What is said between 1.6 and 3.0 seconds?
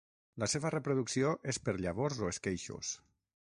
per llavors o esqueixos.